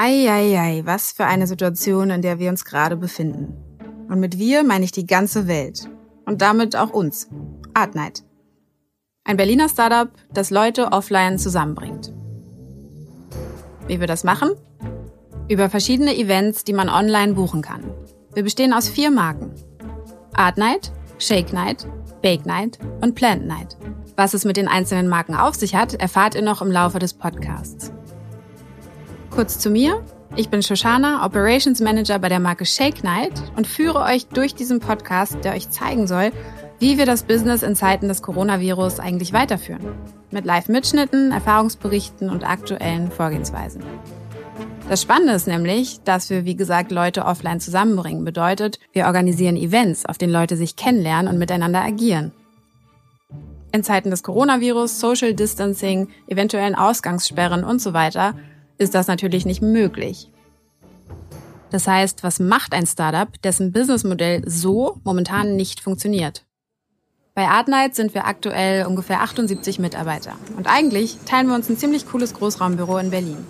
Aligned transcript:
Eieiei, 0.00 0.82
was 0.84 1.10
für 1.10 1.24
eine 1.24 1.48
Situation, 1.48 2.10
in 2.10 2.22
der 2.22 2.38
wir 2.38 2.50
uns 2.50 2.64
gerade 2.64 2.96
befinden. 2.96 3.56
Und 4.08 4.20
mit 4.20 4.38
wir 4.38 4.62
meine 4.62 4.84
ich 4.84 4.92
die 4.92 5.08
ganze 5.08 5.48
Welt. 5.48 5.90
Und 6.24 6.40
damit 6.40 6.76
auch 6.76 6.90
uns. 6.90 7.28
Artnight. 7.74 8.22
Ein 9.24 9.36
Berliner 9.36 9.68
Startup, 9.68 10.08
das 10.32 10.50
Leute 10.50 10.92
offline 10.92 11.36
zusammenbringt. 11.36 12.12
Wie 13.88 13.98
wir 13.98 14.06
das 14.06 14.22
machen? 14.22 14.50
Über 15.48 15.68
verschiedene 15.68 16.16
Events, 16.16 16.62
die 16.62 16.74
man 16.74 16.88
online 16.88 17.34
buchen 17.34 17.60
kann. 17.60 17.82
Wir 18.34 18.44
bestehen 18.44 18.72
aus 18.72 18.88
vier 18.88 19.10
Marken. 19.10 19.52
Art 20.32 20.58
Night, 20.58 20.92
Shake 21.18 21.52
Night, 21.52 21.88
Bake 22.22 22.46
Night 22.46 22.78
und 23.00 23.16
Plant 23.16 23.48
Night. 23.48 23.76
Was 24.14 24.32
es 24.32 24.44
mit 24.44 24.56
den 24.56 24.68
einzelnen 24.68 25.08
Marken 25.08 25.34
auf 25.34 25.56
sich 25.56 25.74
hat, 25.74 25.94
erfahrt 25.94 26.36
ihr 26.36 26.42
noch 26.42 26.62
im 26.62 26.70
Laufe 26.70 27.00
des 27.00 27.14
Podcasts. 27.14 27.92
Kurz 29.38 29.60
zu 29.60 29.70
mir. 29.70 30.04
Ich 30.34 30.48
bin 30.48 30.64
Shoshana, 30.64 31.24
Operations 31.24 31.80
Manager 31.80 32.18
bei 32.18 32.28
der 32.28 32.40
Marke 32.40 32.66
Shake 32.66 33.04
Night 33.04 33.40
und 33.54 33.68
führe 33.68 34.00
euch 34.00 34.26
durch 34.26 34.56
diesen 34.56 34.80
Podcast, 34.80 35.36
der 35.44 35.54
euch 35.54 35.70
zeigen 35.70 36.08
soll, 36.08 36.32
wie 36.80 36.98
wir 36.98 37.06
das 37.06 37.22
Business 37.22 37.62
in 37.62 37.76
Zeiten 37.76 38.08
des 38.08 38.20
Coronavirus 38.20 38.98
eigentlich 38.98 39.32
weiterführen. 39.32 39.94
Mit 40.32 40.44
Live-Mitschnitten, 40.44 41.30
Erfahrungsberichten 41.30 42.30
und 42.30 42.42
aktuellen 42.42 43.12
Vorgehensweisen. 43.12 43.84
Das 44.88 45.02
Spannende 45.02 45.34
ist 45.34 45.46
nämlich, 45.46 46.00
dass 46.02 46.30
wir, 46.30 46.44
wie 46.44 46.56
gesagt, 46.56 46.90
Leute 46.90 47.24
offline 47.24 47.60
zusammenbringen. 47.60 48.24
Bedeutet, 48.24 48.80
wir 48.92 49.06
organisieren 49.06 49.54
Events, 49.54 50.04
auf 50.04 50.18
denen 50.18 50.32
Leute 50.32 50.56
sich 50.56 50.74
kennenlernen 50.74 51.32
und 51.32 51.38
miteinander 51.38 51.84
agieren. 51.84 52.32
In 53.70 53.84
Zeiten 53.84 54.10
des 54.10 54.24
Coronavirus, 54.24 54.98
Social 54.98 55.32
Distancing, 55.32 56.08
eventuellen 56.26 56.74
Ausgangssperren 56.74 57.62
und 57.62 57.80
so 57.80 57.92
weiter 57.92 58.34
ist 58.78 58.94
das 58.94 59.08
natürlich 59.08 59.44
nicht 59.44 59.60
möglich. 59.60 60.30
Das 61.70 61.86
heißt, 61.86 62.22
was 62.22 62.40
macht 62.40 62.72
ein 62.72 62.86
Startup, 62.86 63.28
dessen 63.42 63.72
Businessmodell 63.72 64.42
so 64.48 64.98
momentan 65.04 65.56
nicht 65.56 65.80
funktioniert? 65.80 66.46
Bei 67.34 67.46
Artnight 67.46 67.94
sind 67.94 68.14
wir 68.14 68.26
aktuell 68.26 68.86
ungefähr 68.86 69.20
78 69.20 69.78
Mitarbeiter. 69.78 70.32
Und 70.56 70.66
eigentlich 70.66 71.18
teilen 71.24 71.46
wir 71.46 71.54
uns 71.54 71.68
ein 71.68 71.76
ziemlich 71.76 72.06
cooles 72.08 72.34
Großraumbüro 72.34 72.98
in 72.98 73.10
Berlin. 73.10 73.46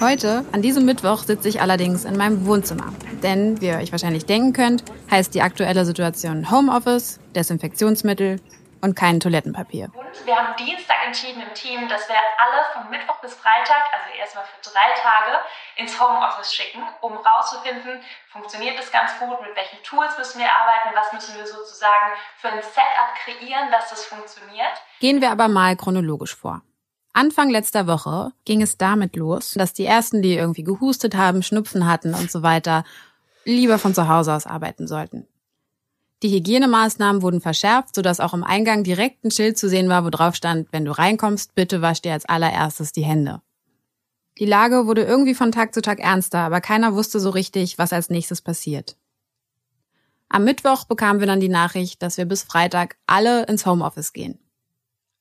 Heute, 0.00 0.44
an 0.50 0.62
diesem 0.62 0.84
Mittwoch, 0.84 1.22
sitze 1.22 1.48
ich 1.48 1.60
allerdings 1.60 2.04
in 2.04 2.16
meinem 2.16 2.44
Wohnzimmer. 2.46 2.92
Denn, 3.22 3.60
wie 3.60 3.66
ihr 3.66 3.76
euch 3.76 3.92
wahrscheinlich 3.92 4.26
denken 4.26 4.52
könnt, 4.52 4.82
heißt 5.10 5.32
die 5.34 5.42
aktuelle 5.42 5.84
Situation 5.84 6.50
Homeoffice, 6.50 7.20
Desinfektionsmittel 7.36 8.40
und 8.84 8.94
kein 8.94 9.18
Toilettenpapier. 9.18 9.90
Und 9.94 10.26
wir 10.26 10.36
haben 10.36 10.54
Dienstag 10.56 10.96
entschieden 11.06 11.42
im 11.42 11.54
Team, 11.54 11.88
dass 11.88 12.06
wir 12.08 12.16
alle 12.38 12.64
von 12.72 12.90
Mittwoch 12.90 13.18
bis 13.20 13.34
Freitag, 13.34 13.82
also 13.92 14.16
erstmal 14.18 14.44
für 14.44 14.70
drei 14.70 14.92
Tage, 15.00 15.38
ins 15.76 15.98
Homeoffice 15.98 16.54
schicken, 16.54 16.82
um 17.00 17.16
rauszufinden, 17.16 18.00
funktioniert 18.30 18.78
das 18.78 18.92
ganz 18.92 19.18
gut, 19.18 19.40
mit 19.40 19.56
welchen 19.56 19.82
Tools 19.82 20.16
müssen 20.18 20.38
wir 20.38 20.48
arbeiten, 20.52 20.94
was 20.94 21.12
müssen 21.12 21.36
wir 21.36 21.46
sozusagen 21.46 22.12
für 22.36 22.48
ein 22.48 22.62
Setup 22.62 23.14
kreieren, 23.24 23.70
dass 23.72 23.88
das 23.88 24.04
funktioniert. 24.04 24.82
Gehen 25.00 25.20
wir 25.20 25.30
aber 25.30 25.48
mal 25.48 25.76
chronologisch 25.76 26.36
vor. 26.36 26.60
Anfang 27.14 27.48
letzter 27.48 27.86
Woche 27.86 28.32
ging 28.44 28.60
es 28.60 28.76
damit 28.76 29.16
los, 29.16 29.52
dass 29.52 29.72
die 29.72 29.86
ersten, 29.86 30.20
die 30.20 30.36
irgendwie 30.36 30.64
gehustet 30.64 31.14
haben, 31.14 31.42
Schnupfen 31.42 31.86
hatten 31.86 32.12
und 32.12 32.30
so 32.30 32.42
weiter, 32.42 32.84
lieber 33.44 33.78
von 33.78 33.94
zu 33.94 34.08
Hause 34.08 34.34
aus 34.34 34.46
arbeiten 34.46 34.86
sollten. 34.86 35.28
Die 36.22 36.30
Hygienemaßnahmen 36.30 37.22
wurden 37.22 37.40
verschärft, 37.40 37.94
sodass 37.94 38.20
auch 38.20 38.32
im 38.32 38.44
Eingang 38.44 38.84
direkt 38.84 39.24
ein 39.24 39.30
Schild 39.30 39.58
zu 39.58 39.68
sehen 39.68 39.88
war, 39.88 40.04
wo 40.04 40.10
drauf 40.10 40.34
stand, 40.34 40.68
wenn 40.72 40.84
du 40.84 40.92
reinkommst, 40.92 41.54
bitte 41.54 41.82
wasch 41.82 42.00
dir 42.00 42.12
als 42.12 42.26
allererstes 42.26 42.92
die 42.92 43.04
Hände. 43.04 43.42
Die 44.38 44.46
Lage 44.46 44.86
wurde 44.86 45.04
irgendwie 45.04 45.34
von 45.34 45.52
Tag 45.52 45.74
zu 45.74 45.82
Tag 45.82 46.00
ernster, 46.00 46.40
aber 46.40 46.60
keiner 46.60 46.94
wusste 46.94 47.20
so 47.20 47.30
richtig, 47.30 47.78
was 47.78 47.92
als 47.92 48.10
nächstes 48.10 48.40
passiert. 48.40 48.96
Am 50.28 50.44
Mittwoch 50.44 50.84
bekamen 50.86 51.20
wir 51.20 51.28
dann 51.28 51.40
die 51.40 51.48
Nachricht, 51.48 52.02
dass 52.02 52.16
wir 52.16 52.24
bis 52.24 52.42
Freitag 52.42 52.96
alle 53.06 53.44
ins 53.44 53.66
Homeoffice 53.66 54.12
gehen. 54.12 54.38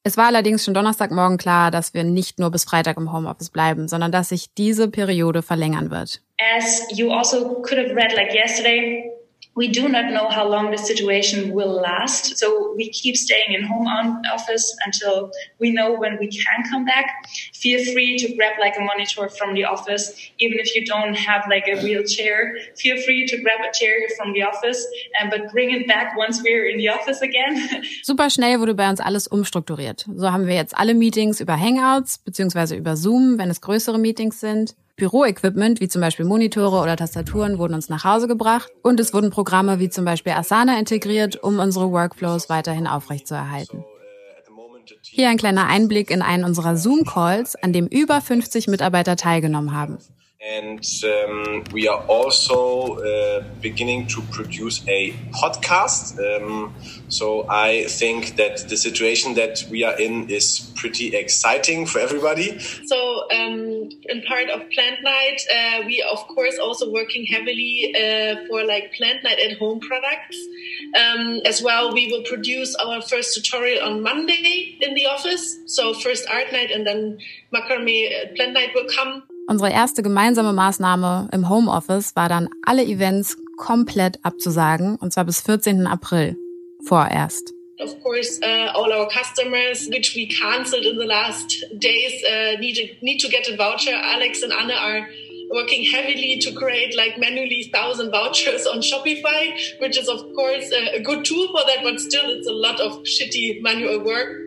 Es 0.06 0.18
war 0.18 0.26
allerdings 0.26 0.66
schon 0.66 0.74
Donnerstagmorgen 0.74 1.38
klar, 1.38 1.72
dass 1.72 1.94
wir 1.94 2.04
nicht 2.04 2.40
nur 2.40 2.52
bis 2.52 2.66
Freitag 2.66 2.98
im 2.98 3.14
Homeoffice 3.14 3.52
bleiben, 3.52 3.88
sondern 3.88 4.12
dass 4.12 4.30
sich 4.30 4.54
diese 4.54 4.90
Periode 4.90 5.44
verlängern 5.44 5.92
wird. 5.92 6.22
As 6.58 6.86
you 6.92 7.12
also 7.12 7.62
could 7.62 7.78
have 7.78 7.96
read 7.96 8.14
like 8.16 8.34
yesterday, 8.34 9.13
we 9.56 9.68
do 9.68 9.88
not 9.88 10.12
know 10.12 10.30
how 10.30 10.48
long 10.48 10.72
the 10.72 10.78
situation 10.78 11.54
will 11.54 11.74
last. 11.74 12.38
So 12.38 12.74
we 12.76 12.90
keep 12.90 13.16
staying 13.16 13.54
in 13.54 13.64
home 13.64 13.88
office 13.88 14.76
until 14.86 15.32
we 15.60 15.72
know 15.72 15.94
when 15.94 16.18
we 16.20 16.28
can 16.28 16.64
come 16.70 16.86
back. 16.86 17.28
Feel 17.54 17.84
free 17.94 18.18
to 18.18 18.36
grab 18.36 18.54
like 18.60 18.76
a 18.78 18.82
monitor 18.82 19.30
from 19.30 19.54
the 19.54 19.66
office, 19.66 20.32
even 20.40 20.58
if 20.60 20.76
you 20.76 20.86
don't 20.86 21.14
have 21.14 21.44
like 21.50 21.68
a 21.68 21.82
real 21.84 22.04
chair. 22.04 22.56
Feel 22.76 22.98
free 23.02 23.28
to 23.28 23.38
grab 23.42 23.60
a 23.62 23.72
chair 23.74 23.96
from 24.18 24.34
the 24.34 24.42
office, 24.44 24.86
um, 25.22 25.30
but 25.30 25.52
bring 25.52 25.72
it 25.72 25.88
back 25.88 26.18
once 26.18 26.42
we're 26.44 26.68
in 26.68 26.78
the 26.78 26.90
office 26.90 27.22
again. 27.22 27.84
Super 28.04 28.30
schnell 28.30 28.60
wurde 28.60 28.74
bei 28.74 28.90
uns 28.90 29.00
alles 29.00 29.28
umstrukturiert. 29.28 30.06
So 30.16 30.32
haben 30.32 30.48
wir 30.48 30.56
jetzt 30.56 30.76
alle 30.76 30.96
Meetings 30.96 31.40
über 31.40 31.60
Hangouts 31.60 32.18
beziehungsweise 32.18 32.76
über 32.76 32.96
Zoom, 32.96 33.38
wenn 33.38 33.50
es 33.50 33.62
größere 33.62 34.00
Meetings 34.00 34.40
sind. 34.40 34.76
Büroequipment 34.96 35.82
wie 35.82 35.88
zum 35.88 36.02
Beispiel 36.02 36.26
Monitore 36.26 36.80
oder 36.82 36.96
Tastaturen 36.96 37.58
wurden 37.58 37.74
uns 37.74 37.90
nach 37.90 38.04
Hause 38.04 38.28
gebracht 38.28 38.72
und 38.84 39.00
es 39.00 39.14
wurden 39.14 39.32
Programme 39.32 39.80
wie 39.80 39.90
zum 39.90 40.06
Beispiel 40.06 40.34
Asana 40.34 40.78
integriert, 40.78 41.42
um 41.42 41.58
unsere 41.58 41.92
Workflows 41.92 42.48
weiterhin 42.48 42.86
aufrechtzuerhalten. 42.86 43.84
Hier 45.02 45.30
ein 45.30 45.38
kleiner 45.38 45.66
Einblick 45.66 46.12
in 46.12 46.22
einen 46.22 46.44
unserer 46.44 46.78
Zoom-Calls, 46.78 47.56
an 47.56 47.74
dem 47.74 47.88
über 47.88 48.22
50 48.22 48.68
Mitarbeiter 48.68 49.16
teilgenommen 49.16 49.76
haben. 49.76 49.98
And 50.46 50.86
um, 51.06 51.64
we 51.72 51.88
are 51.88 52.00
also 52.08 52.98
uh, 52.98 53.44
beginning 53.62 54.08
to 54.08 54.22
produce 54.24 54.86
a 54.90 55.14
podcast. 55.32 56.20
Um, 56.20 56.76
so 57.08 57.48
I 57.50 57.86
think 57.86 58.36
that 58.36 58.68
the 58.68 58.76
situation 58.76 59.36
that 59.36 59.66
we 59.72 59.86
are 59.86 59.98
in 59.98 60.30
is 60.30 60.70
pretty 60.76 61.16
exciting 61.16 61.86
for 61.86 62.00
everybody. 62.00 62.60
So 62.60 63.24
um, 63.32 63.90
in 64.10 64.22
part 64.28 64.50
of 64.50 64.70
Plant 64.72 65.02
Night, 65.02 65.40
uh, 65.50 65.84
we 65.86 66.02
of 66.12 66.20
course 66.28 66.58
also 66.62 66.92
working 66.92 67.26
heavily 67.26 67.96
uh, 67.96 68.46
for 68.50 68.66
like 68.66 68.92
Plant 68.98 69.24
Night 69.24 69.40
at 69.40 69.58
home 69.58 69.80
products. 69.80 70.38
Um, 71.00 71.40
as 71.46 71.62
well, 71.64 71.94
we 71.94 72.12
will 72.12 72.24
produce 72.24 72.76
our 72.76 73.02
first 73.02 73.34
tutorial 73.34 73.82
on 73.82 74.04
Monday 74.04 74.78
in 74.82 74.94
the 74.94 75.06
office. 75.06 75.58
So 75.68 75.94
first 75.94 76.28
art 76.30 76.52
night 76.52 76.70
and 76.70 76.86
then 76.86 77.20
macrame 77.56 78.12
uh, 78.12 78.36
plant 78.36 78.52
night 78.54 78.72
will 78.76 78.90
come. 78.94 79.24
Unsere 79.48 79.72
erste 79.72 80.04
gemeinsame 80.04 80.54
Maßnahme 80.54 81.30
im 81.34 81.50
Homeoffice 81.50 82.16
war 82.16 82.30
dann, 82.30 82.50
alle 82.66 82.84
Events 82.84 83.38
komplett 83.58 84.20
abzusagen, 84.24 84.96
und 84.96 85.14
zwar 85.14 85.26
bis 85.26 85.42
14. 85.42 85.86
April 85.86 86.38
vorerst. 86.86 87.54
Of 87.80 88.02
course, 88.02 88.40
uh, 88.42 88.72
all 88.74 88.92
our 88.94 89.10
customers, 89.10 89.90
which 89.90 90.16
we 90.16 90.28
cancelled 90.28 90.86
in 90.86 90.98
the 90.98 91.06
last 91.06 91.66
days, 91.74 92.24
uh, 92.24 92.60
need, 92.60 92.76
to, 92.76 92.88
need 93.02 93.20
to 93.20 93.28
get 93.28 93.50
a 93.50 93.58
voucher. 93.58 93.94
Alex 93.94 94.44
and 94.44 94.54
Anna 94.54 94.76
are 94.76 95.08
working 95.50 95.84
heavily 95.92 96.40
to 96.40 96.54
create 96.54 96.96
like 96.96 97.18
manually 97.18 97.70
thousand 97.74 98.12
vouchers 98.12 98.66
on 98.66 98.80
Shopify, 98.80 99.52
which 99.80 99.98
is 99.98 100.08
of 100.08 100.22
course 100.34 100.72
a, 100.72 100.98
a 100.98 101.02
good 101.02 101.26
tool 101.26 101.48
for 101.48 101.62
that, 101.68 101.80
but 101.84 102.00
still 102.00 102.30
it's 102.30 102.48
a 102.48 102.54
lot 102.54 102.80
of 102.80 103.04
shitty 103.04 103.62
manual 103.62 104.04
work. 104.06 104.38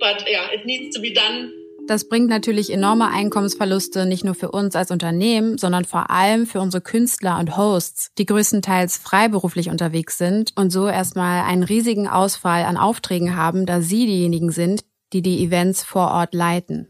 But 0.00 0.28
yeah, 0.28 0.48
it 0.50 0.66
needs 0.66 0.96
to 0.96 1.00
be 1.00 1.14
done 1.14 1.52
das 1.88 2.08
bringt 2.08 2.28
natürlich 2.28 2.72
enorme 2.72 3.08
Einkommensverluste 3.08 4.06
nicht 4.06 4.24
nur 4.24 4.34
für 4.34 4.50
uns 4.50 4.76
als 4.76 4.90
Unternehmen, 4.90 5.58
sondern 5.58 5.84
vor 5.84 6.10
allem 6.10 6.46
für 6.46 6.60
unsere 6.60 6.80
Künstler 6.80 7.38
und 7.38 7.56
Hosts, 7.56 8.12
die 8.18 8.26
größtenteils 8.26 8.98
freiberuflich 8.98 9.68
unterwegs 9.68 10.18
sind 10.18 10.52
und 10.56 10.70
so 10.70 10.86
erstmal 10.86 11.42
einen 11.42 11.62
riesigen 11.62 12.08
Ausfall 12.08 12.64
an 12.64 12.76
Aufträgen 12.76 13.36
haben, 13.36 13.66
da 13.66 13.80
sie 13.80 14.06
diejenigen 14.06 14.50
sind, 14.50 14.84
die 15.12 15.22
die 15.22 15.44
Events 15.44 15.82
vor 15.82 16.10
Ort 16.10 16.34
leiten. 16.34 16.88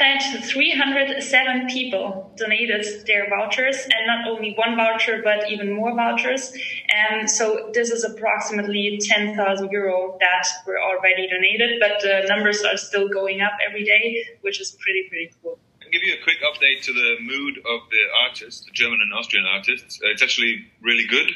At 0.00 0.22
Artnet, 0.22 0.44
307 0.44 1.66
people 1.68 2.32
donated 2.36 3.06
their 3.06 3.28
vouchers, 3.28 3.76
and 3.84 4.06
not 4.06 4.26
only 4.26 4.54
one 4.54 4.74
voucher, 4.74 5.20
but 5.22 5.50
even 5.50 5.74
more 5.74 5.94
vouchers. 5.94 6.56
And 6.88 7.28
so 7.28 7.70
this 7.74 7.90
is 7.90 8.02
approximately 8.02 8.98
10,000 9.02 9.70
euro 9.70 10.16
that 10.20 10.46
were 10.66 10.80
already 10.80 11.28
donated, 11.28 11.80
but 11.80 12.00
the 12.00 12.24
numbers 12.28 12.62
are 12.62 12.78
still 12.78 13.08
going 13.08 13.42
up 13.42 13.52
every 13.66 13.84
day, 13.84 14.24
which 14.40 14.58
is 14.58 14.70
pretty, 14.80 15.06
pretty 15.08 15.32
cool. 15.42 15.58
I'll 15.82 15.90
give 15.90 16.02
you 16.02 16.14
a 16.14 16.24
quick 16.24 16.38
update 16.42 16.82
to 16.84 16.94
the 16.94 17.16
mood 17.20 17.58
of 17.58 17.80
the 17.90 18.02
artists, 18.26 18.64
the 18.64 18.72
German 18.72 19.00
and 19.02 19.12
Austrian 19.12 19.44
artists. 19.44 20.00
Uh, 20.02 20.08
it's 20.08 20.22
actually 20.22 20.64
really 20.80 21.06
good. 21.06 21.30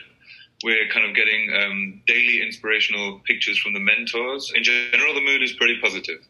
We're 0.62 0.88
kind 0.88 1.04
of 1.06 1.14
getting 1.14 1.52
um, 1.52 2.02
daily 2.06 2.40
inspirational 2.40 3.20
pictures 3.26 3.58
from 3.58 3.74
the 3.74 3.80
mentors. 3.80 4.50
In 4.54 4.64
general, 4.64 5.12
the 5.12 5.20
mood 5.20 5.42
is 5.42 5.52
pretty 5.52 5.78
positive. 5.82 6.20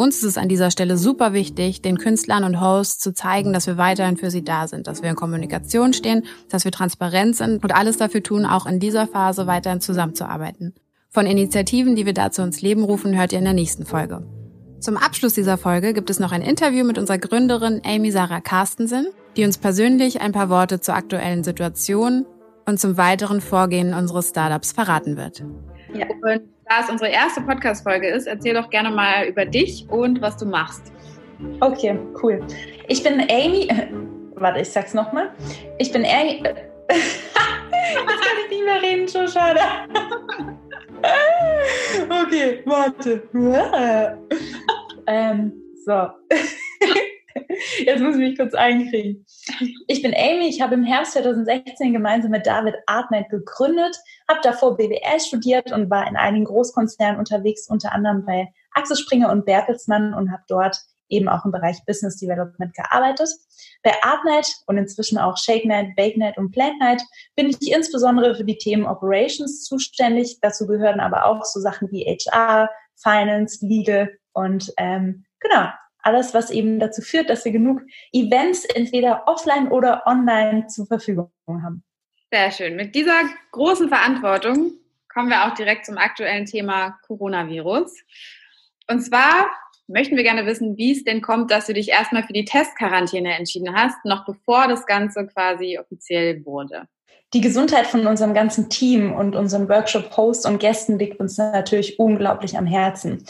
Uns 0.00 0.16
ist 0.16 0.24
es 0.24 0.38
an 0.38 0.48
dieser 0.48 0.70
Stelle 0.70 0.96
super 0.96 1.34
wichtig, 1.34 1.82
den 1.82 1.98
Künstlern 1.98 2.44
und 2.44 2.58
Hosts 2.58 3.00
zu 3.00 3.12
zeigen, 3.12 3.52
dass 3.52 3.66
wir 3.66 3.76
weiterhin 3.76 4.16
für 4.16 4.30
sie 4.30 4.42
da 4.42 4.66
sind, 4.66 4.86
dass 4.86 5.02
wir 5.02 5.10
in 5.10 5.14
Kommunikation 5.14 5.92
stehen, 5.92 6.24
dass 6.48 6.64
wir 6.64 6.72
transparent 6.72 7.36
sind 7.36 7.62
und 7.62 7.74
alles 7.74 7.98
dafür 7.98 8.22
tun, 8.22 8.46
auch 8.46 8.64
in 8.64 8.80
dieser 8.80 9.06
Phase 9.06 9.46
weiterhin 9.46 9.82
zusammenzuarbeiten. 9.82 10.72
Von 11.10 11.26
Initiativen, 11.26 11.96
die 11.96 12.06
wir 12.06 12.14
dazu 12.14 12.40
ins 12.40 12.62
Leben 12.62 12.82
rufen, 12.82 13.14
hört 13.14 13.32
ihr 13.32 13.40
in 13.40 13.44
der 13.44 13.52
nächsten 13.52 13.84
Folge. 13.84 14.26
Zum 14.78 14.96
Abschluss 14.96 15.34
dieser 15.34 15.58
Folge 15.58 15.92
gibt 15.92 16.08
es 16.08 16.18
noch 16.18 16.32
ein 16.32 16.40
Interview 16.40 16.86
mit 16.86 16.96
unserer 16.96 17.18
Gründerin 17.18 17.82
Amy 17.84 18.10
Sarah 18.10 18.40
Carstensen, 18.40 19.06
die 19.36 19.44
uns 19.44 19.58
persönlich 19.58 20.22
ein 20.22 20.32
paar 20.32 20.48
Worte 20.48 20.80
zur 20.80 20.94
aktuellen 20.94 21.44
Situation 21.44 22.24
und 22.64 22.80
zum 22.80 22.96
weiteren 22.96 23.42
Vorgehen 23.42 23.92
unseres 23.92 24.30
Startups 24.30 24.72
verraten 24.72 25.18
wird. 25.18 25.44
Ja. 25.92 26.06
Und 26.22 26.48
da 26.70 26.80
es 26.80 26.88
unsere 26.88 27.10
erste 27.10 27.40
Podcast-Folge 27.40 28.08
ist, 28.08 28.26
erzähl 28.26 28.54
doch 28.54 28.70
gerne 28.70 28.90
mal 28.90 29.26
über 29.26 29.44
dich 29.44 29.84
und 29.88 30.22
was 30.22 30.36
du 30.36 30.46
machst. 30.46 30.92
Okay, 31.60 31.98
cool. 32.22 32.46
Ich 32.86 33.02
bin 33.02 33.20
Amy. 33.22 33.68
Warte, 34.36 34.60
ich 34.60 34.70
sag's 34.70 34.94
nochmal. 34.94 35.32
Ich 35.78 35.90
bin 35.90 36.04
Amy. 36.04 36.44
Jetzt 36.92 37.26
kann 38.06 38.36
ich 38.44 38.50
nicht 38.50 38.64
mehr 38.64 38.80
reden, 38.82 39.08
schon 39.08 39.26
schade. 39.26 39.60
okay, 42.08 42.62
warte. 42.64 43.22
ähm, 45.08 45.52
so. 45.84 46.08
Jetzt 47.84 48.00
muss 48.00 48.14
ich 48.14 48.20
mich 48.20 48.38
kurz 48.38 48.54
einkriegen. 48.54 49.26
Ich 49.86 50.02
bin 50.02 50.14
Amy, 50.14 50.48
ich 50.48 50.60
habe 50.60 50.74
im 50.74 50.84
Herbst 50.84 51.12
2016 51.12 51.92
gemeinsam 51.92 52.30
mit 52.30 52.46
David 52.46 52.76
Artnight 52.86 53.28
gegründet, 53.28 53.96
habe 54.28 54.40
davor 54.42 54.76
BWL 54.76 55.20
studiert 55.20 55.70
und 55.72 55.90
war 55.90 56.08
in 56.08 56.16
einigen 56.16 56.46
Großkonzernen 56.46 57.18
unterwegs, 57.18 57.68
unter 57.68 57.92
anderem 57.92 58.24
bei 58.24 58.52
Axel 58.72 58.96
Springer 58.96 59.30
und 59.30 59.44
Bertelsmann 59.44 60.14
und 60.14 60.32
habe 60.32 60.42
dort 60.48 60.78
eben 61.10 61.28
auch 61.28 61.44
im 61.44 61.50
Bereich 61.50 61.84
Business 61.84 62.16
Development 62.16 62.74
gearbeitet. 62.74 63.28
Bei 63.82 63.92
Artnight 64.02 64.48
und 64.66 64.78
inzwischen 64.78 65.18
auch 65.18 65.36
ShakeNight, 65.36 65.96
BakeNight 65.96 66.38
und 66.38 66.52
PlantNight 66.52 67.02
bin 67.36 67.50
ich 67.50 67.72
insbesondere 67.72 68.34
für 68.34 68.44
die 68.44 68.58
Themen 68.58 68.86
Operations 68.86 69.64
zuständig. 69.64 70.38
Dazu 70.40 70.66
gehören 70.66 71.00
aber 71.00 71.26
auch 71.26 71.44
so 71.44 71.60
Sachen 71.60 71.90
wie 71.90 72.04
HR, 72.04 72.70
Finance, 72.96 73.66
Legal 73.66 74.10
und 74.32 74.72
ähm, 74.76 75.24
genau, 75.40 75.68
alles, 76.02 76.34
was 76.34 76.50
eben 76.50 76.78
dazu 76.78 77.02
führt, 77.02 77.30
dass 77.30 77.44
wir 77.44 77.52
genug 77.52 77.82
Events 78.12 78.64
entweder 78.64 79.24
offline 79.26 79.68
oder 79.68 80.06
online 80.06 80.66
zur 80.66 80.86
Verfügung 80.86 81.30
haben. 81.48 81.82
Sehr 82.32 82.50
schön. 82.52 82.76
Mit 82.76 82.94
dieser 82.94 83.20
großen 83.52 83.88
Verantwortung 83.88 84.72
kommen 85.12 85.28
wir 85.28 85.44
auch 85.44 85.54
direkt 85.54 85.86
zum 85.86 85.98
aktuellen 85.98 86.46
Thema 86.46 86.98
Coronavirus. 87.06 87.92
Und 88.88 89.00
zwar 89.00 89.50
möchten 89.88 90.16
wir 90.16 90.22
gerne 90.22 90.46
wissen, 90.46 90.76
wie 90.76 90.92
es 90.92 91.04
denn 91.04 91.20
kommt, 91.20 91.50
dass 91.50 91.66
du 91.66 91.74
dich 91.74 91.88
erstmal 91.88 92.22
für 92.22 92.32
die 92.32 92.44
Testquarantäne 92.44 93.36
entschieden 93.36 93.74
hast, 93.74 94.04
noch 94.04 94.24
bevor 94.24 94.68
das 94.68 94.86
Ganze 94.86 95.26
quasi 95.26 95.78
offiziell 95.78 96.44
wurde. 96.44 96.86
Die 97.32 97.40
Gesundheit 97.40 97.86
von 97.86 98.06
unserem 98.06 98.34
ganzen 98.34 98.68
Team 98.68 99.12
und 99.12 99.36
unserem 99.36 99.68
Workshop-Host 99.68 100.46
und 100.46 100.58
Gästen 100.58 100.98
liegt 100.98 101.20
uns 101.20 101.38
natürlich 101.38 101.98
unglaublich 101.98 102.58
am 102.58 102.66
Herzen. 102.66 103.24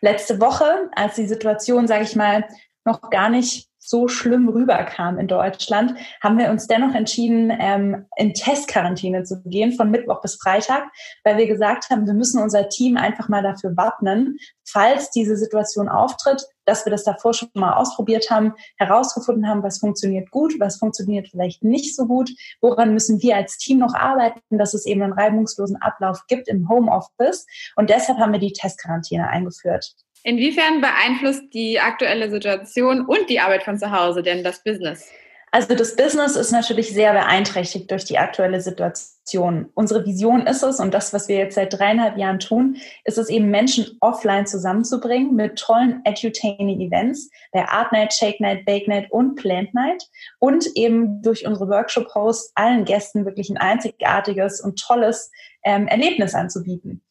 Letzte 0.00 0.40
Woche, 0.40 0.90
als 0.96 1.14
die 1.14 1.26
Situation, 1.26 1.86
sage 1.86 2.02
ich 2.02 2.16
mal, 2.16 2.48
noch 2.84 3.10
gar 3.10 3.28
nicht 3.28 3.68
so 3.86 4.08
schlimm 4.08 4.48
rüberkam 4.48 5.18
in 5.18 5.28
Deutschland, 5.28 5.94
haben 6.22 6.38
wir 6.38 6.50
uns 6.50 6.66
dennoch 6.66 6.94
entschieden, 6.94 7.52
ähm, 7.58 8.06
in 8.16 8.32
Testquarantäne 8.32 9.24
zu 9.24 9.42
gehen 9.44 9.72
von 9.72 9.90
Mittwoch 9.90 10.20
bis 10.22 10.36
Freitag, 10.36 10.84
weil 11.22 11.36
wir 11.36 11.46
gesagt 11.46 11.90
haben, 11.90 12.06
wir 12.06 12.14
müssen 12.14 12.42
unser 12.42 12.68
Team 12.68 12.96
einfach 12.96 13.28
mal 13.28 13.42
dafür 13.42 13.76
wappnen, 13.76 14.38
falls 14.64 15.10
diese 15.10 15.36
Situation 15.36 15.88
auftritt, 15.88 16.46
dass 16.64 16.86
wir 16.86 16.90
das 16.90 17.04
davor 17.04 17.34
schon 17.34 17.50
mal 17.54 17.74
ausprobiert 17.74 18.30
haben, 18.30 18.54
herausgefunden 18.78 19.46
haben, 19.46 19.62
was 19.62 19.78
funktioniert 19.78 20.30
gut, 20.30 20.54
was 20.58 20.78
funktioniert 20.78 21.28
vielleicht 21.28 21.62
nicht 21.62 21.94
so 21.94 22.06
gut, 22.06 22.30
woran 22.62 22.94
müssen 22.94 23.22
wir 23.22 23.36
als 23.36 23.58
Team 23.58 23.78
noch 23.78 23.94
arbeiten, 23.94 24.40
dass 24.58 24.72
es 24.72 24.86
eben 24.86 25.02
einen 25.02 25.12
reibungslosen 25.12 25.76
Ablauf 25.76 26.26
gibt 26.26 26.48
im 26.48 26.68
Homeoffice. 26.68 27.46
Und 27.76 27.90
deshalb 27.90 28.18
haben 28.18 28.32
wir 28.32 28.40
die 28.40 28.52
Testquarantäne 28.52 29.28
eingeführt. 29.28 29.94
Inwiefern 30.24 30.80
beeinflusst 30.80 31.52
die 31.52 31.78
aktuelle 31.78 32.30
Situation 32.30 33.02
und 33.02 33.28
die 33.28 33.40
Arbeit 33.40 33.62
von 33.62 33.78
zu 33.78 33.90
Hause 33.90 34.22
denn 34.22 34.42
das 34.42 34.64
Business? 34.64 35.06
Also 35.50 35.74
das 35.76 35.94
Business 35.94 36.34
ist 36.34 36.50
natürlich 36.50 36.92
sehr 36.92 37.12
beeinträchtigt 37.12 37.88
durch 37.90 38.04
die 38.06 38.18
aktuelle 38.18 38.60
Situation. 38.60 39.70
Unsere 39.74 40.04
Vision 40.04 40.46
ist 40.46 40.64
es, 40.64 40.80
und 40.80 40.92
das, 40.94 41.12
was 41.12 41.28
wir 41.28 41.36
jetzt 41.36 41.54
seit 41.54 41.78
dreieinhalb 41.78 42.16
Jahren 42.16 42.40
tun, 42.40 42.78
ist 43.04 43.18
es 43.18 43.28
eben 43.28 43.50
Menschen 43.50 43.98
offline 44.00 44.46
zusammenzubringen 44.46 45.36
mit 45.36 45.56
tollen 45.56 46.00
edutaining 46.04 46.80
Events, 46.80 47.30
der 47.52 47.70
Art 47.70 47.92
Night, 47.92 48.12
Shake 48.14 48.40
Night, 48.40 48.64
Bake 48.64 48.88
Night 48.88 49.12
und 49.12 49.36
Plant 49.36 49.74
Night 49.74 50.08
und 50.40 50.66
eben 50.74 51.22
durch 51.22 51.46
unsere 51.46 51.68
Workshop-Hosts 51.68 52.50
allen 52.56 52.84
Gästen 52.84 53.24
wirklich 53.26 53.50
ein 53.50 53.58
einzigartiges 53.58 54.60
und 54.60 54.80
tolles 54.80 55.30
ähm, 55.64 55.86
Erlebnis 55.86 56.34
anzubieten. 56.34 57.02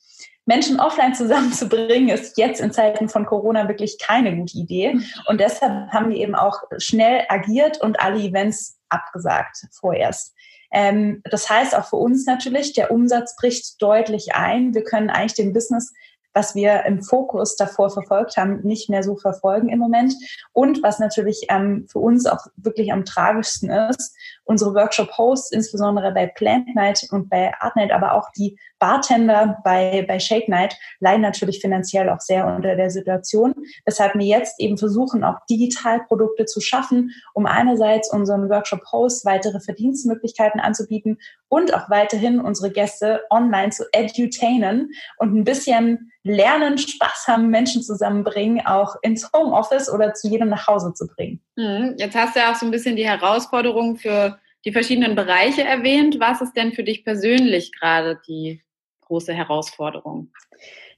Menschen 0.45 0.79
offline 0.79 1.13
zusammenzubringen, 1.15 2.09
ist 2.09 2.37
jetzt 2.37 2.59
in 2.59 2.71
Zeiten 2.71 3.09
von 3.09 3.25
Corona 3.25 3.67
wirklich 3.67 3.97
keine 3.99 4.35
gute 4.35 4.57
Idee. 4.57 4.97
Und 5.27 5.39
deshalb 5.39 5.91
haben 5.91 6.09
wir 6.09 6.17
eben 6.17 6.35
auch 6.35 6.61
schnell 6.77 7.25
agiert 7.29 7.81
und 7.81 8.01
alle 8.01 8.19
Events 8.19 8.77
abgesagt 8.89 9.67
vorerst. 9.71 10.33
Ähm, 10.71 11.21
das 11.29 11.49
heißt 11.49 11.75
auch 11.75 11.85
für 11.85 11.97
uns 11.97 12.25
natürlich, 12.25 12.73
der 12.73 12.91
Umsatz 12.91 13.35
bricht 13.35 13.81
deutlich 13.81 14.35
ein. 14.35 14.73
Wir 14.73 14.83
können 14.83 15.09
eigentlich 15.09 15.35
den 15.35 15.53
Business 15.53 15.93
was 16.33 16.55
wir 16.55 16.83
im 16.85 17.01
Fokus 17.01 17.55
davor 17.55 17.89
verfolgt 17.89 18.37
haben, 18.37 18.61
nicht 18.63 18.89
mehr 18.89 19.03
so 19.03 19.15
verfolgen 19.15 19.69
im 19.69 19.79
Moment. 19.79 20.13
Und 20.51 20.81
was 20.83 20.99
natürlich 20.99 21.45
ähm, 21.49 21.87
für 21.91 21.99
uns 21.99 22.25
auch 22.25 22.47
wirklich 22.57 22.91
am 22.91 23.05
tragischsten 23.05 23.69
ist, 23.69 24.15
unsere 24.45 24.73
Workshop-Hosts, 24.73 25.51
insbesondere 25.51 26.11
bei 26.11 26.27
Plant 26.27 26.75
Night 26.75 27.07
und 27.11 27.29
bei 27.29 27.53
Art 27.59 27.75
Night, 27.75 27.91
aber 27.91 28.13
auch 28.13 28.29
die 28.37 28.57
Bartender 28.79 29.59
bei, 29.63 30.03
bei 30.07 30.19
Shake 30.19 30.49
Night 30.49 30.77
leiden 30.99 31.21
natürlich 31.21 31.61
finanziell 31.61 32.09
auch 32.09 32.19
sehr 32.19 32.45
unter 32.47 32.75
der 32.75 32.89
Situation, 32.89 33.53
weshalb 33.85 34.15
wir 34.15 34.25
jetzt 34.25 34.59
eben 34.59 34.77
versuchen, 34.77 35.23
auch 35.23 35.37
digital 35.49 36.03
Produkte 36.05 36.45
zu 36.45 36.59
schaffen, 36.59 37.11
um 37.33 37.45
einerseits 37.45 38.11
unseren 38.11 38.49
Workshop-Hosts 38.49 39.25
weitere 39.25 39.59
Verdienstmöglichkeiten 39.59 40.59
anzubieten 40.59 41.19
und 41.47 41.73
auch 41.73 41.89
weiterhin 41.89 42.39
unsere 42.39 42.71
Gäste 42.71 43.21
online 43.29 43.71
zu 43.71 43.85
edutainen 43.91 44.91
und 45.17 45.33
ein 45.35 45.43
bisschen 45.43 46.11
lernen, 46.23 46.77
Spaß 46.77 47.25
haben, 47.27 47.49
Menschen 47.49 47.83
zusammenbringen, 47.83 48.65
auch 48.65 48.95
ins 49.01 49.29
Homeoffice 49.33 49.89
oder 49.89 50.13
zu 50.13 50.27
jedem 50.27 50.49
nach 50.49 50.67
Hause 50.67 50.93
zu 50.93 51.07
bringen. 51.07 51.42
Mhm. 51.55 51.95
Jetzt 51.97 52.15
hast 52.15 52.35
du 52.35 52.39
ja 52.39 52.51
auch 52.51 52.55
so 52.55 52.65
ein 52.65 52.71
bisschen 52.71 52.95
die 52.95 53.07
Herausforderungen 53.07 53.97
für 53.97 54.39
die 54.65 54.71
verschiedenen 54.71 55.15
Bereiche 55.15 55.63
erwähnt. 55.63 56.19
Was 56.19 56.41
ist 56.41 56.53
denn 56.53 56.73
für 56.73 56.83
dich 56.83 57.03
persönlich 57.03 57.71
gerade 57.77 58.19
die 58.27 58.61
große 59.01 59.33
Herausforderung? 59.33 60.31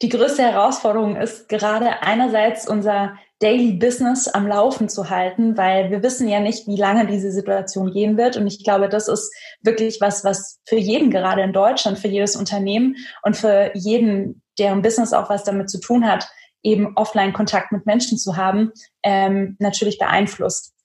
Die 0.02 0.10
größte 0.10 0.44
Herausforderung 0.44 1.16
ist 1.16 1.50
gerade 1.50 2.02
einerseits 2.04 2.68
unser 2.68 3.18
Daily 3.40 3.74
Business 3.74 4.28
am 4.28 4.48
Laufen 4.48 4.88
zu 4.88 5.10
halten, 5.10 5.58
weil 5.58 5.92
wir 5.92 6.04
wissen 6.04 6.28
ja 6.28 6.40
nicht, 6.40 6.68
wie 6.68 6.78
lange 6.78 7.06
diese 7.06 7.32
Situation 7.32 7.92
gehen 7.92 8.18
wird. 8.18 8.38
Und 8.38 8.48
ich 8.48 8.64
glaube, 8.64 8.88
das 8.88 9.08
ist 9.08 9.34
wirklich 9.62 10.00
was, 10.00 10.24
was 10.24 10.62
für 10.66 10.78
jeden 10.78 11.12
gerade 11.12 11.42
in 11.42 11.54
Deutschland, 11.54 12.00
für 12.00 12.08
jedes 12.08 12.36
Unternehmen 12.36 12.96
und 13.24 13.36
für 13.36 13.72
jeden, 13.74 14.42
deren 14.58 14.82
Business 14.82 15.12
auch 15.12 15.30
was 15.30 15.44
damit 15.44 15.70
zu 15.70 15.80
tun 15.80 16.10
hat, 16.10 16.28
eben 16.66 16.98
offline 16.98 17.32
Kontakt 17.32 17.72
mit 17.72 17.86
Menschen 17.86 18.18
zu 18.18 18.36
haben, 18.36 18.72
ähm, 19.04 19.56
natürlich 19.60 20.00
beeinflusst 20.00 20.76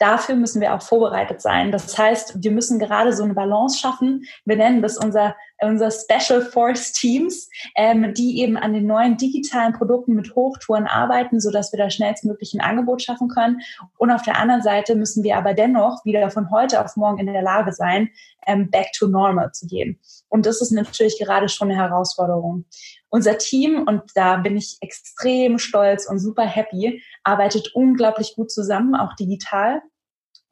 dafür 0.00 0.34
müssen 0.34 0.60
wir 0.60 0.74
auch 0.74 0.82
vorbereitet 0.82 1.40
sein. 1.40 1.70
Das 1.70 1.96
heißt, 1.96 2.42
wir 2.42 2.50
müssen 2.50 2.78
gerade 2.78 3.12
so 3.12 3.22
eine 3.22 3.34
Balance 3.34 3.78
schaffen. 3.78 4.24
Wir 4.44 4.56
nennen 4.56 4.82
das 4.82 4.96
unser, 4.96 5.36
unser 5.62 5.90
Special 5.90 6.42
Force 6.42 6.92
Teams, 6.92 7.48
ähm, 7.76 8.14
die 8.14 8.40
eben 8.40 8.56
an 8.56 8.72
den 8.72 8.86
neuen 8.86 9.16
digitalen 9.16 9.72
Produkten 9.72 10.14
mit 10.14 10.34
Hochtouren 10.34 10.86
arbeiten, 10.86 11.40
sodass 11.40 11.72
wir 11.72 11.78
da 11.78 11.90
schnellstmöglich 11.90 12.54
ein 12.54 12.60
Angebot 12.60 13.02
schaffen 13.02 13.28
können. 13.28 13.60
Und 13.98 14.10
auf 14.10 14.22
der 14.22 14.38
anderen 14.38 14.62
Seite 14.62 14.94
müssen 14.94 15.22
wir 15.22 15.36
aber 15.36 15.54
dennoch 15.54 16.04
wieder 16.04 16.30
von 16.30 16.50
heute 16.50 16.84
auf 16.84 16.96
morgen 16.96 17.18
in 17.18 17.32
der 17.32 17.42
Lage 17.42 17.72
sein, 17.72 18.10
ähm, 18.46 18.70
back 18.70 18.92
to 18.92 19.06
normal 19.06 19.52
zu 19.52 19.66
gehen. 19.66 19.98
Und 20.28 20.46
das 20.46 20.60
ist 20.60 20.70
natürlich 20.70 21.18
gerade 21.18 21.48
schon 21.48 21.70
eine 21.70 21.80
Herausforderung. 21.80 22.64
Unser 23.10 23.38
Team, 23.38 23.84
und 23.86 24.02
da 24.14 24.36
bin 24.36 24.56
ich 24.56 24.78
extrem 24.80 25.58
stolz 25.58 26.08
und 26.08 26.20
super 26.20 26.46
happy, 26.46 27.02
arbeitet 27.24 27.74
unglaublich 27.74 28.34
gut 28.36 28.50
zusammen, 28.50 28.94
auch 28.94 29.14
digital. 29.16 29.82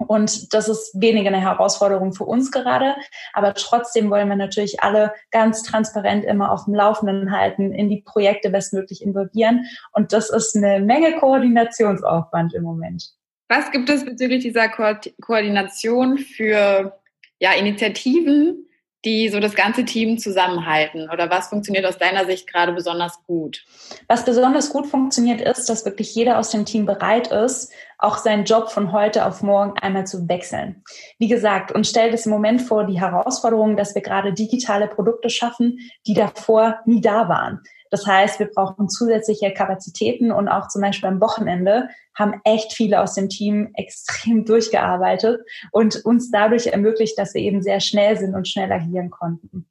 Und 0.06 0.54
das 0.54 0.68
ist 0.68 1.00
weniger 1.00 1.28
eine 1.28 1.40
Herausforderung 1.40 2.12
für 2.12 2.24
uns 2.24 2.52
gerade. 2.52 2.94
Aber 3.32 3.54
trotzdem 3.54 4.10
wollen 4.10 4.28
wir 4.28 4.36
natürlich 4.36 4.82
alle 4.82 5.12
ganz 5.32 5.64
transparent 5.64 6.24
immer 6.24 6.52
auf 6.52 6.66
dem 6.66 6.74
Laufenden 6.74 7.32
halten, 7.32 7.72
in 7.72 7.88
die 7.88 8.02
Projekte 8.02 8.50
bestmöglich 8.50 9.02
involvieren. 9.02 9.66
Und 9.92 10.12
das 10.12 10.30
ist 10.30 10.56
eine 10.56 10.80
Menge 10.80 11.16
Koordinationsaufwand 11.16 12.54
im 12.54 12.62
Moment. 12.62 13.10
Was 13.48 13.70
gibt 13.72 13.90
es 13.90 14.04
bezüglich 14.04 14.42
dieser 14.42 14.68
Ko 14.68 14.94
Koordination 15.20 16.18
für 16.18 16.98
ja, 17.40 17.52
Initiativen, 17.52 18.67
die 19.04 19.28
so 19.28 19.38
das 19.40 19.54
ganze 19.54 19.84
Team 19.84 20.18
zusammenhalten? 20.18 21.08
Oder 21.10 21.30
was 21.30 21.48
funktioniert 21.48 21.86
aus 21.86 21.98
deiner 21.98 22.26
Sicht 22.26 22.50
gerade 22.50 22.72
besonders 22.72 23.22
gut? 23.26 23.64
Was 24.08 24.24
besonders 24.24 24.70
gut 24.70 24.86
funktioniert, 24.86 25.40
ist, 25.40 25.68
dass 25.68 25.84
wirklich 25.84 26.14
jeder 26.14 26.38
aus 26.38 26.50
dem 26.50 26.64
Team 26.64 26.86
bereit 26.86 27.28
ist, 27.28 27.72
auch 27.98 28.18
seinen 28.18 28.44
Job 28.44 28.70
von 28.70 28.92
heute 28.92 29.26
auf 29.26 29.42
morgen 29.42 29.78
einmal 29.78 30.06
zu 30.06 30.28
wechseln. 30.28 30.82
Wie 31.18 31.28
gesagt, 31.28 31.72
uns 31.72 31.90
stellt 31.90 32.14
es 32.14 32.26
im 32.26 32.32
Moment 32.32 32.62
vor 32.62 32.84
die 32.84 33.00
Herausforderung, 33.00 33.76
dass 33.76 33.94
wir 33.94 34.02
gerade 34.02 34.32
digitale 34.32 34.88
Produkte 34.88 35.30
schaffen, 35.30 35.78
die 36.06 36.14
davor 36.14 36.78
nie 36.84 37.00
da 37.00 37.28
waren. 37.28 37.60
Das 37.90 38.06
heißt, 38.06 38.38
wir 38.38 38.46
brauchen 38.46 38.88
zusätzliche 38.88 39.52
Kapazitäten 39.52 40.32
und 40.32 40.48
auch 40.48 40.68
zum 40.68 40.82
Beispiel 40.82 41.08
am 41.08 41.20
Wochenende 41.20 41.88
haben 42.14 42.40
echt 42.44 42.72
viele 42.72 43.00
aus 43.00 43.14
dem 43.14 43.28
Team 43.28 43.70
extrem 43.74 44.44
durchgearbeitet 44.46 45.40
und 45.72 46.04
uns 46.04 46.30
dadurch 46.30 46.66
ermöglicht, 46.66 47.18
dass 47.18 47.34
wir 47.34 47.40
eben 47.40 47.62
sehr 47.62 47.80
schnell 47.80 48.16
sind 48.18 48.34
und 48.34 48.48
schnell 48.48 48.70
agieren 48.72 49.10
konnten. 49.10 49.66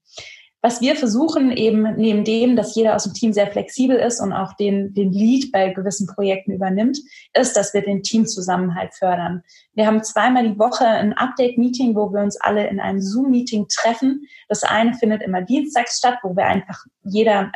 Was 0.62 0.82
wir 0.82 0.96
versuchen, 0.96 1.52
eben 1.52 1.96
neben 1.98 2.24
dem, 2.24 2.56
dass 2.56 2.76
jeder 2.76 2.96
aus 2.96 3.04
dem 3.04 3.14
Team 3.14 3.32
sehr 3.32 3.48
flexibel 3.48 3.96
ist 3.96 4.20
und 4.20 4.34
auch 4.34 4.54
den, 4.54 4.94
den 4.94 5.12
Lead 5.12 5.52
bei 5.52 5.70
gewissen 5.70 6.08
Projekten 6.08 6.52
übernimmt, 6.52 6.98
ist, 7.34 7.56
dass 7.56 7.76
wir 7.76 7.84
den 7.84 8.02
Teamzusammenhalt 8.02 8.96
fördern. 8.96 9.44
Wir 9.74 9.86
haben 9.86 10.04
zweimal 10.04 10.50
die 10.50 10.58
Woche 10.58 10.86
ein 10.86 11.14
Update-Meeting, 11.14 11.96
wo 11.96 12.12
wir 12.12 12.22
uns 12.22 12.42
alle 12.42 12.68
in 12.68 12.80
einem 12.80 13.02
Zoom-Meeting 13.02 13.68
treffen. 13.70 14.28
Das 14.50 14.64
eine 14.64 14.96
findet 14.96 15.22
immer 15.22 15.44
dienstags 15.44 16.00
statt, 16.00 16.18
wo 16.24 16.36
wir 16.36 16.48
einfach 16.48 16.84
jeder, 17.04 17.52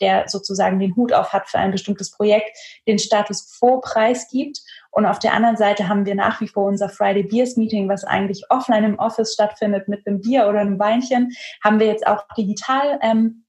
der 0.00 0.24
sozusagen 0.28 0.78
den 0.78 0.96
Hut 0.96 1.12
auf 1.12 1.34
hat 1.34 1.48
für 1.48 1.58
ein 1.58 1.70
bestimmtes 1.70 2.10
Projekt, 2.10 2.50
den 2.86 2.98
Status 2.98 3.58
quo 3.58 3.80
preisgibt. 3.80 4.60
Und 4.90 5.06
auf 5.06 5.18
der 5.18 5.34
anderen 5.34 5.56
Seite 5.56 5.88
haben 5.88 6.06
wir 6.06 6.14
nach 6.14 6.40
wie 6.40 6.48
vor 6.48 6.64
unser 6.64 6.88
Friday 6.88 7.22
Beers 7.22 7.56
Meeting, 7.56 7.88
was 7.88 8.04
eigentlich 8.04 8.44
offline 8.50 8.84
im 8.84 8.98
Office 8.98 9.34
stattfindet 9.34 9.88
mit 9.88 10.06
einem 10.06 10.20
Bier 10.20 10.48
oder 10.48 10.60
einem 10.60 10.78
Weinchen, 10.78 11.30
haben 11.62 11.78
wir 11.78 11.86
jetzt 11.86 12.06
auch 12.06 12.24
digital 12.36 12.98
ähm, 13.02 13.44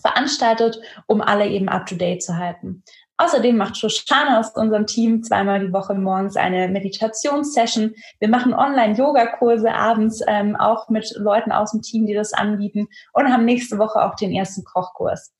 veranstaltet, 0.00 0.80
um 1.06 1.20
alle 1.20 1.48
eben 1.48 1.68
up 1.68 1.86
to 1.86 1.96
date 1.96 2.22
zu 2.22 2.36
halten. 2.36 2.82
Außerdem 3.18 3.56
macht 3.56 3.78
Shoshana 3.78 4.38
aus 4.38 4.54
unserem 4.54 4.86
Team 4.86 5.22
zweimal 5.22 5.60
die 5.60 5.72
Woche 5.72 5.94
morgens 5.94 6.36
eine 6.36 6.68
Meditationssession. 6.68 7.94
Wir 8.18 8.28
machen 8.28 8.52
Online-Yoga-Kurse 8.52 9.72
abends 9.72 10.20
ähm, 10.26 10.54
auch 10.54 10.90
mit 10.90 11.14
Leuten 11.16 11.50
aus 11.50 11.70
dem 11.70 11.80
Team, 11.80 12.06
die 12.06 12.12
das 12.12 12.34
anbieten 12.34 12.88
und 13.14 13.32
haben 13.32 13.46
nächste 13.46 13.78
Woche 13.78 14.02
auch 14.02 14.16
den 14.16 14.32
ersten 14.32 14.64
Kochkurs. 14.64 15.32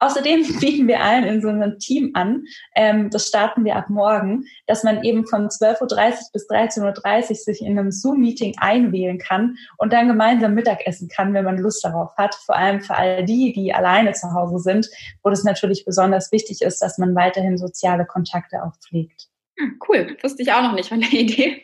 Außerdem 0.00 0.42
bieten 0.60 0.88
wir 0.88 1.00
allen 1.00 1.24
in 1.24 1.40
so 1.40 1.48
einem 1.48 1.78
Team 1.78 2.10
an, 2.14 2.44
ähm, 2.74 3.10
das 3.10 3.28
starten 3.28 3.64
wir 3.64 3.76
ab 3.76 3.90
morgen, 3.90 4.44
dass 4.66 4.84
man 4.84 5.02
eben 5.02 5.26
von 5.26 5.48
12.30 5.48 5.80
Uhr 5.82 6.18
bis 6.32 6.48
13.30 6.48 7.30
Uhr 7.30 7.36
sich 7.36 7.60
in 7.60 7.78
einem 7.78 7.90
Zoom-Meeting 7.90 8.54
einwählen 8.58 9.18
kann 9.18 9.56
und 9.76 9.92
dann 9.92 10.08
gemeinsam 10.08 10.54
Mittagessen 10.54 11.08
kann, 11.08 11.34
wenn 11.34 11.44
man 11.44 11.58
Lust 11.58 11.84
darauf 11.84 12.16
hat. 12.16 12.34
Vor 12.34 12.56
allem 12.56 12.80
für 12.80 12.96
all 12.96 13.24
die, 13.24 13.52
die 13.52 13.74
alleine 13.74 14.12
zu 14.12 14.32
Hause 14.32 14.58
sind, 14.58 14.88
wo 15.22 15.30
das 15.30 15.44
natürlich 15.44 15.84
besonders 15.84 16.32
wichtig 16.32 16.62
ist, 16.62 16.80
dass 16.80 16.98
man 16.98 17.14
weiterhin 17.14 17.58
soziale 17.58 18.06
Kontakte 18.06 18.62
auch 18.62 18.76
pflegt. 18.80 19.28
Hm, 19.58 19.78
cool, 19.88 20.16
wusste 20.22 20.42
ich 20.42 20.52
auch 20.52 20.62
noch 20.62 20.74
nicht 20.74 20.88
von 20.88 21.00
der 21.00 21.12
Idee. 21.12 21.62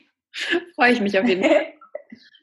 Freue 0.75 0.93
ich 0.93 1.00
mich 1.00 1.19
auf 1.19 1.26
jeden 1.29 1.45
Fall. 1.45 1.67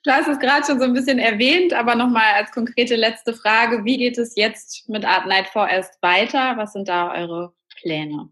Du 0.03 0.11
hast 0.11 0.27
es 0.27 0.39
gerade 0.39 0.65
schon 0.65 0.79
so 0.79 0.85
ein 0.85 0.93
bisschen 0.93 1.19
erwähnt, 1.19 1.73
aber 1.73 1.93
nochmal 1.95 2.33
als 2.35 2.51
konkrete 2.51 2.95
letzte 2.95 3.33
Frage. 3.33 3.85
Wie 3.85 3.97
geht 3.97 4.17
es 4.17 4.35
jetzt 4.35 4.89
mit 4.89 5.05
Art 5.05 5.27
Night 5.27 5.47
vorerst 5.47 6.01
weiter? 6.01 6.57
Was 6.57 6.73
sind 6.73 6.89
da 6.89 7.13
eure 7.13 7.53
Pläne? 7.81 8.29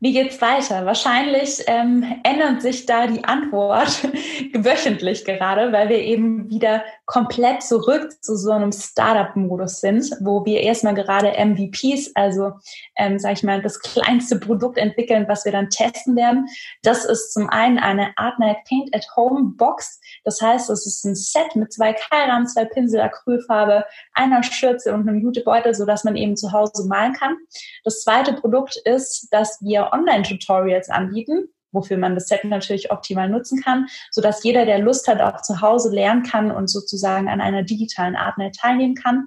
Wie 0.00 0.12
geht's 0.12 0.40
weiter? 0.40 0.84
Wahrscheinlich 0.84 1.62
ähm, 1.66 2.20
ändert 2.24 2.62
sich 2.62 2.84
da 2.86 3.06
die 3.06 3.24
Antwort 3.24 4.02
wöchentlich 4.52 5.24
gerade, 5.24 5.72
weil 5.72 5.88
wir 5.88 5.98
eben 5.98 6.50
wieder 6.50 6.84
komplett 7.06 7.62
zurück 7.62 8.12
zu 8.22 8.36
so 8.36 8.50
einem 8.52 8.72
Startup-Modus 8.72 9.80
sind, 9.80 10.10
wo 10.20 10.44
wir 10.44 10.60
erstmal 10.60 10.94
gerade 10.94 11.32
MVPs, 11.38 12.12
also 12.14 12.52
ähm, 12.96 13.18
sag 13.18 13.32
ich 13.32 13.42
mal, 13.42 13.62
das 13.62 13.80
kleinste 13.80 14.38
Produkt 14.38 14.78
entwickeln, 14.78 15.26
was 15.28 15.44
wir 15.44 15.52
dann 15.52 15.70
testen 15.70 16.16
werden. 16.16 16.48
Das 16.82 17.04
ist 17.04 17.32
zum 17.32 17.48
einen 17.48 17.78
eine 17.78 18.12
Art 18.16 18.38
Night 18.38 18.58
Paint 18.68 18.94
at 18.94 19.06
Home 19.16 19.52
Box. 19.56 20.00
Das 20.24 20.40
heißt, 20.40 20.68
es 20.70 20.86
ist 20.86 21.04
ein 21.04 21.14
Set 21.14 21.56
mit 21.56 21.72
zwei 21.72 21.92
Keilrahmen, 21.92 22.46
zwei 22.46 22.64
Pinsel, 22.64 23.00
Acrylfarbe, 23.00 23.84
einer 24.12 24.42
Schürze 24.42 24.92
und 24.92 25.08
einem 25.08 25.20
Jutebeutel, 25.20 25.74
so 25.74 25.86
dass 25.86 26.04
man 26.04 26.16
eben 26.16 26.36
zu 26.36 26.52
Hause 26.52 26.86
malen 26.88 27.12
kann. 27.14 27.36
Das 27.84 28.02
zweite 28.02 28.34
Produkt 28.34 28.76
ist, 28.84 29.28
dass 29.30 29.62
wir 29.62 29.93
Online-Tutorials 29.94 30.90
anbieten, 30.90 31.48
wofür 31.72 31.96
man 31.96 32.14
das 32.14 32.28
Set 32.28 32.44
natürlich 32.44 32.90
optimal 32.90 33.28
nutzen 33.28 33.62
kann, 33.62 33.86
so 34.10 34.20
dass 34.20 34.44
jeder, 34.44 34.64
der 34.64 34.78
Lust 34.78 35.08
hat, 35.08 35.20
auch 35.20 35.42
zu 35.42 35.60
Hause 35.60 35.94
lernen 35.94 36.22
kann 36.22 36.50
und 36.50 36.68
sozusagen 36.68 37.28
an 37.28 37.40
einer 37.40 37.62
digitalen 37.62 38.16
Art 38.16 38.36
teilnehmen 38.60 38.94
kann. 38.94 39.26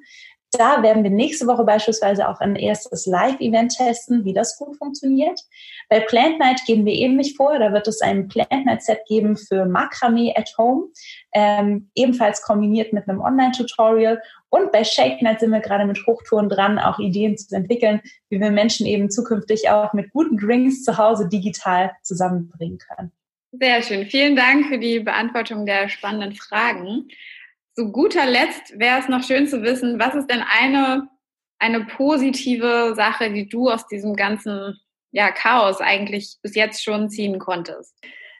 Da 0.58 0.82
werden 0.82 1.04
wir 1.04 1.12
nächste 1.12 1.46
Woche 1.46 1.64
beispielsweise 1.64 2.28
auch 2.28 2.40
ein 2.40 2.56
erstes 2.56 3.06
Live-Event 3.06 3.76
testen, 3.78 4.26
wie 4.26 4.34
das 4.34 4.58
gut 4.58 4.76
funktioniert. 4.76 5.40
Bei 5.88 6.00
Plant 6.00 6.40
Night 6.40 6.62
gehen 6.66 6.84
wir 6.84 6.94
eben 6.94 7.16
nicht 7.16 7.38
vor. 7.38 7.60
Da 7.60 7.72
wird 7.72 7.88
es 7.88 8.02
ein 8.02 8.28
Plant 8.28 8.66
Night 8.66 8.82
Set 8.82 9.00
geben 9.08 9.38
für 9.38 9.66
Makramee 9.66 10.34
at 10.36 10.52
Home, 10.58 10.88
ähm, 11.34 11.92
ebenfalls 11.94 12.42
kombiniert 12.42 12.92
mit 12.92 13.08
einem 13.08 13.22
Online-Tutorial. 13.22 14.20
Und 14.50 14.72
bei 14.72 14.84
Shake 14.84 15.22
Night 15.22 15.42
sind 15.42 15.52
wir 15.52 15.60
gerade 15.60 15.86
mit 15.86 16.06
Hochtouren 16.08 16.50
dran, 16.50 16.80
auch 16.80 16.98
Ideen 16.98 17.38
zu 17.38 17.56
entwickeln, 17.56 18.02
wie 18.30 18.40
wir 18.40 18.50
Menschen 18.50 18.88
eben 18.88 19.12
zukünftig 19.12 19.70
auch 19.70 19.94
mit 19.94 20.12
guten 20.12 20.38
Drinks 20.38 20.84
zu 20.84 20.98
Hause 20.98 21.30
digital 21.30 21.92
zusammenbringen 22.02 22.80
können. 22.80 23.12
Sehr 23.52 23.82
schön. 23.84 24.06
Vielen 24.08 24.36
Dank 24.36 24.68
für 24.68 24.80
die 24.80 25.00
Beantwortung 25.00 25.66
der 25.66 25.88
spannenden 25.88 26.34
Fragen. 26.34 27.08
Zu 27.78 27.92
guter 27.92 28.26
Letzt 28.26 28.80
wäre 28.80 29.00
es 29.00 29.08
noch 29.08 29.22
schön 29.24 29.48
zu 29.48 29.62
wissen, 29.62 30.00
was 30.00 30.16
ist 30.16 30.32
denn 30.32 30.42
eine, 30.42 31.08
eine 31.60 31.86
positive 31.86 32.94
Sache, 32.96 33.32
die 33.32 33.48
du 33.48 33.70
aus 33.70 33.86
diesem 33.86 34.16
ganzen 34.16 34.76
ja, 35.12 35.30
Chaos 35.30 35.80
eigentlich 35.80 36.38
bis 36.42 36.56
jetzt 36.56 36.84
schon 36.84 37.12
ziehen 37.12 37.38
konntest? 37.38 37.94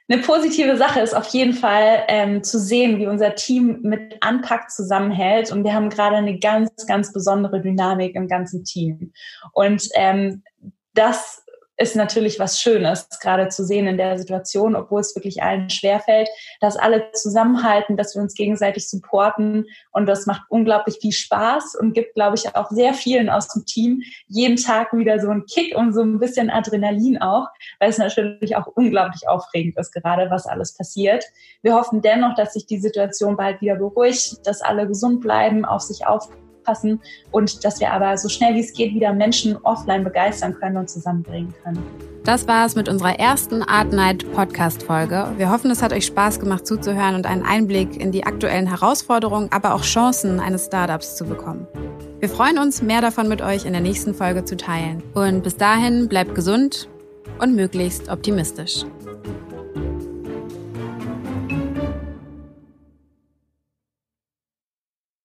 Eine 0.08 0.22
positive 0.22 0.76
Sache 0.76 0.98
ist 0.98 1.14
auf 1.14 1.28
jeden 1.28 1.52
Fall 1.52 2.02
ähm, 2.08 2.42
zu 2.42 2.58
sehen, 2.58 2.98
wie 2.98 3.06
unser 3.06 3.36
Team 3.36 3.78
mit 3.82 4.16
Anpack 4.22 4.72
zusammenhält. 4.72 5.52
Und 5.52 5.62
wir 5.62 5.72
haben 5.72 5.88
gerade 5.88 6.16
eine 6.16 6.40
ganz, 6.40 6.70
ganz 6.88 7.12
besondere 7.12 7.60
Dynamik 7.60 8.16
im 8.16 8.26
ganzen 8.26 8.64
Team. 8.64 9.12
Und 9.52 9.88
ähm, 9.94 10.42
das 10.94 11.44
ist 11.78 11.94
natürlich 11.94 12.40
was 12.40 12.60
Schönes, 12.60 13.08
gerade 13.20 13.48
zu 13.48 13.64
sehen 13.64 13.86
in 13.86 13.96
der 13.96 14.18
Situation, 14.18 14.74
obwohl 14.74 15.00
es 15.00 15.14
wirklich 15.14 15.42
allen 15.42 15.70
schwerfällt, 15.70 16.28
dass 16.60 16.76
alle 16.76 17.12
zusammenhalten, 17.12 17.96
dass 17.96 18.16
wir 18.16 18.22
uns 18.22 18.34
gegenseitig 18.34 18.88
supporten 18.90 19.66
und 19.92 20.06
das 20.06 20.26
macht 20.26 20.42
unglaublich 20.48 20.98
viel 21.00 21.12
Spaß 21.12 21.76
und 21.80 21.92
gibt, 21.92 22.14
glaube 22.14 22.36
ich, 22.36 22.56
auch 22.56 22.70
sehr 22.70 22.94
vielen 22.94 23.30
aus 23.30 23.48
dem 23.48 23.64
Team 23.64 24.02
jeden 24.26 24.56
Tag 24.56 24.92
wieder 24.92 25.20
so 25.20 25.30
einen 25.30 25.46
Kick 25.46 25.76
und 25.76 25.92
so 25.92 26.02
ein 26.02 26.18
bisschen 26.18 26.50
Adrenalin 26.50 27.18
auch, 27.22 27.46
weil 27.78 27.90
es 27.90 27.98
natürlich 27.98 28.56
auch 28.56 28.66
unglaublich 28.66 29.28
aufregend 29.28 29.78
ist 29.78 29.92
gerade, 29.92 30.30
was 30.30 30.46
alles 30.46 30.76
passiert. 30.76 31.24
Wir 31.62 31.74
hoffen 31.74 32.02
dennoch, 32.02 32.34
dass 32.34 32.54
sich 32.54 32.66
die 32.66 32.80
Situation 32.80 33.36
bald 33.36 33.60
wieder 33.60 33.76
beruhigt, 33.76 34.44
dass 34.44 34.62
alle 34.62 34.88
gesund 34.88 35.20
bleiben, 35.20 35.64
auf 35.64 35.82
sich 35.82 36.06
aufpassen 36.06 36.47
passen 36.68 37.00
und 37.30 37.64
dass 37.64 37.80
wir 37.80 37.92
aber 37.92 38.18
so 38.18 38.28
schnell 38.28 38.54
wie 38.54 38.60
es 38.60 38.74
geht 38.74 38.94
wieder 38.94 39.12
Menschen 39.12 39.56
offline 39.62 40.04
begeistern 40.04 40.54
können 40.54 40.76
und 40.76 40.90
zusammenbringen 40.90 41.54
können. 41.64 41.82
Das 42.24 42.46
war 42.46 42.66
es 42.66 42.74
mit 42.74 42.90
unserer 42.90 43.18
ersten 43.18 43.62
Art 43.62 43.90
Night 43.90 44.30
Podcast 44.34 44.82
Folge. 44.82 45.32
Wir 45.38 45.50
hoffen, 45.50 45.70
es 45.70 45.82
hat 45.82 45.94
euch 45.94 46.04
Spaß 46.04 46.40
gemacht 46.40 46.66
zuzuhören 46.66 47.14
und 47.14 47.24
einen 47.24 47.42
Einblick 47.42 47.98
in 47.98 48.12
die 48.12 48.24
aktuellen 48.24 48.66
Herausforderungen, 48.66 49.48
aber 49.50 49.74
auch 49.74 49.82
Chancen 49.82 50.38
eines 50.38 50.66
Startups 50.66 51.16
zu 51.16 51.24
bekommen. 51.24 51.66
Wir 52.20 52.28
freuen 52.28 52.58
uns, 52.58 52.82
mehr 52.82 53.00
davon 53.00 53.28
mit 53.28 53.40
euch 53.40 53.64
in 53.64 53.72
der 53.72 53.80
nächsten 53.80 54.12
Folge 54.12 54.44
zu 54.44 54.58
teilen. 54.58 55.02
Und 55.14 55.42
bis 55.42 55.56
dahin 55.56 56.06
bleibt 56.08 56.34
gesund 56.34 56.90
und 57.38 57.54
möglichst 57.54 58.10
optimistisch. 58.10 58.84